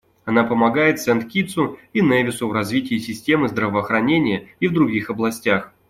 Она 0.25 0.43
помогает 0.43 0.99
Сент-Китсу 0.99 1.77
и 1.93 2.01
Невису 2.01 2.47
в 2.47 2.51
развитии 2.53 2.97
системы 2.97 3.47
здравоохранения 3.49 4.47
и 4.59 4.67
в 4.67 4.73
других 4.73 5.11
областях. 5.11 5.71